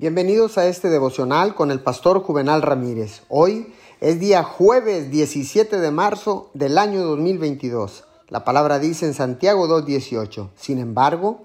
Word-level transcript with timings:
Bienvenidos 0.00 0.56
a 0.56 0.66
este 0.66 0.88
devocional 0.88 1.54
con 1.54 1.70
el 1.70 1.80
pastor 1.80 2.22
Juvenal 2.22 2.62
Ramírez. 2.62 3.20
Hoy 3.28 3.74
es 4.00 4.18
día 4.18 4.42
jueves 4.42 5.10
17 5.10 5.78
de 5.78 5.90
marzo 5.90 6.48
del 6.54 6.78
año 6.78 7.02
2022. 7.02 8.04
La 8.28 8.42
palabra 8.42 8.78
dice 8.78 9.04
en 9.04 9.12
Santiago 9.12 9.68
2.18, 9.68 10.48
sin 10.56 10.78
embargo, 10.78 11.42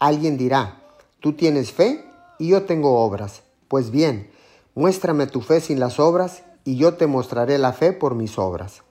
alguien 0.00 0.36
dirá, 0.36 0.82
tú 1.20 1.32
tienes 1.32 1.72
fe 1.72 2.04
y 2.38 2.48
yo 2.48 2.64
tengo 2.64 3.02
obras. 3.02 3.40
Pues 3.68 3.90
bien, 3.90 4.30
muéstrame 4.74 5.26
tu 5.26 5.40
fe 5.40 5.62
sin 5.62 5.80
las 5.80 5.98
obras 5.98 6.42
y 6.62 6.76
yo 6.76 6.96
te 6.96 7.06
mostraré 7.06 7.56
la 7.56 7.72
fe 7.72 7.94
por 7.94 8.14
mis 8.14 8.38
obras. 8.38 8.82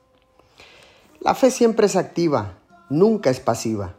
La 1.19 1.35
fe 1.35 1.51
siempre 1.51 1.85
es 1.85 1.95
activa, 1.95 2.57
nunca 2.89 3.29
es 3.29 3.39
pasiva. 3.39 3.93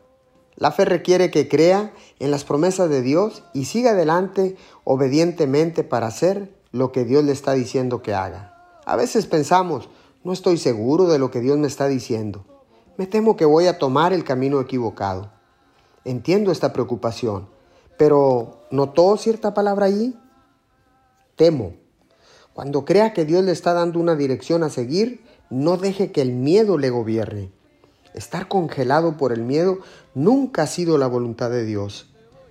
La 0.57 0.71
fe 0.71 0.85
requiere 0.85 1.31
que 1.31 1.49
crea 1.49 1.93
en 2.21 2.31
las 2.31 2.45
promesas 2.45 2.89
de 2.89 3.03
Dios 3.03 3.43
y 3.53 3.65
siga 3.65 3.91
adelante 3.91 4.57
obedientemente 4.85 5.83
para 5.83 6.07
hacer 6.07 6.55
lo 6.71 6.93
que 6.93 7.05
Dios 7.05 7.25
le 7.25 7.33
está 7.33 7.53
diciendo 7.55 8.03
que 8.03 8.15
haga. 8.15 8.55
A 8.85 8.97
veces 8.97 9.27
pensamos, 9.27 9.89
no 10.23 10.33
estoy 10.33 10.59
seguro 10.59 11.07
de 11.07 11.19
lo 11.19 11.31
que 11.31 11.41
Dios 11.41 11.59
me 11.59 11.67
está 11.67 11.89
diciendo. 11.89 12.45
Me 12.97 13.07
temo 13.07 13.37
que 13.37 13.45
voy 13.45 13.67
a 13.67 13.79
tomar 13.79 14.13
el 14.13 14.25
camino 14.25 14.61
equivocado. 14.61 15.33
Entiendo 16.05 16.53
esta 16.53 16.73
preocupación, 16.73 17.49
pero 17.99 18.63
¿notó 18.71 19.17
cierta 19.17 19.55
palabra 19.55 19.87
allí? 19.87 20.17
Temo. 21.35 21.75
Cuando 22.53 22.85
crea 22.85 23.13
que 23.13 23.25
Dios 23.25 23.43
le 23.43 23.51
está 23.51 23.73
dando 23.73 23.99
una 23.99 24.15
dirección 24.15 24.63
a 24.63 24.71
seguir, 24.71 25.25
no 25.51 25.77
deje 25.77 26.13
que 26.13 26.23
el 26.23 26.33
miedo 26.33 26.79
le 26.79 26.91
gobierne. 26.91 27.51
Estar 28.15 28.47
congelado 28.47 29.17
por 29.17 29.33
el 29.33 29.43
miedo 29.43 29.79
nunca 30.15 30.63
ha 30.63 30.67
sido 30.69 30.99
la 30.99 31.09
voluntad 31.09 31.51
de 31.51 31.65
Dios. 31.65 32.07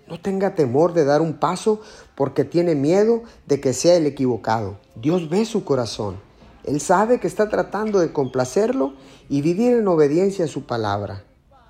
No 0.08 0.20
tenga 0.20 0.55
temor 0.55 0.94
de 0.94 1.05
dar 1.05 1.21
un 1.21 1.35
paso 1.35 1.80
porque 2.16 2.44
tiene 2.44 2.76
miedo 2.76 3.23
de 3.48 3.62
que 3.62 3.71
sea 3.71 3.95
el 3.95 4.05
equivocado. 4.05 4.77
Dios 4.95 5.30
ve 5.30 5.45
su 5.45 5.63
corazón. 5.63 6.18
Él 6.65 6.82
sabe 6.82 7.20
que 7.21 7.27
está 7.27 7.48
tratando 7.48 7.99
de 7.99 8.12
complacerlo 8.12 8.93
y 9.29 9.41
vivir 9.41 9.74
en 9.74 9.87
obediencia 9.87 10.46
a 10.46 10.49
su 10.49 10.65
palabra. 10.65 11.24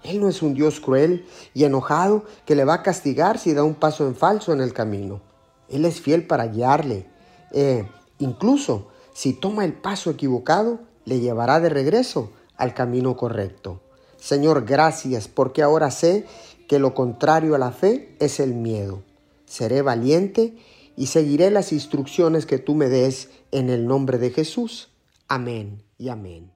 Él 0.04 0.20
no 0.20 0.28
es 0.28 0.42
un 0.42 0.56
Dios 0.56 0.80
cruel 0.80 1.26
y 1.54 1.64
enojado 1.64 2.26
que 2.46 2.56
le 2.56 2.66
va 2.66 2.76
a 2.76 2.84
castigar 2.84 3.38
si 3.38 3.54
da 3.54 3.64
un 3.64 3.76
paso 3.76 4.08
en 4.08 4.16
falso 4.16 4.54
en 4.54 4.62
el 4.62 4.74
camino. 4.74 5.22
Él 5.70 5.86
es 5.86 6.02
fiel 6.02 6.26
para 6.26 6.48
guiarle. 6.48 7.06
Eh, 7.52 7.88
incluso 8.18 8.88
si 9.14 9.34
toma 9.34 9.66
el 9.66 9.74
paso 9.74 10.10
equivocado, 10.10 10.80
le 11.06 11.20
llevará 11.20 11.60
de 11.60 11.70
regreso 11.70 12.32
al 12.58 12.74
camino 12.74 13.16
correcto. 13.16 13.82
Señor, 14.24 14.64
gracias 14.64 15.28
porque 15.28 15.62
ahora 15.62 15.92
sé 15.92 16.26
que 16.70 16.80
lo 16.80 16.94
contrario 16.94 17.56
a 17.56 17.58
la 17.58 17.74
fe 17.74 18.16
es 18.22 18.40
el 18.40 18.54
miedo. 18.54 19.04
Seré 19.46 19.82
valiente 19.82 20.56
y 20.96 21.08
seguiré 21.08 21.52
las 21.52 21.74
instrucciones 21.74 22.46
que 22.46 22.58
tú 22.58 22.74
me 22.74 22.88
des 22.88 23.32
en 23.52 23.70
el 23.70 23.86
nombre 23.86 24.20
de 24.20 24.30
Jesús. 24.30 24.92
Amén 25.28 25.84
y 25.98 26.08
amén. 26.08 26.54